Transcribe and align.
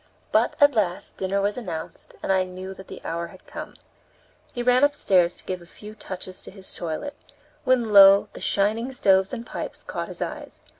But, 0.31 0.55
at 0.59 0.73
last, 0.73 1.17
dinner 1.17 1.41
was 1.43 1.59
announced, 1.59 2.15
and 2.23 2.31
I 2.31 2.43
knew 2.43 2.73
that 2.73 2.87
the 2.87 3.03
hour 3.03 3.27
had 3.27 3.45
come. 3.45 3.75
He 4.51 4.63
ran 4.63 4.83
upstairs 4.83 5.35
to 5.35 5.43
give 5.43 5.61
a 5.61 5.67
few 5.67 5.93
touches 5.93 6.41
to 6.41 6.49
his 6.49 6.73
toilet, 6.73 7.13
when 7.65 7.93
lo! 7.93 8.27
the 8.33 8.41
shining 8.41 8.91
stoves 8.91 9.31
and 9.31 9.45
pipes 9.45 9.83
caught 9.83 10.07
his 10.07 10.19
eyes. 10.19 10.63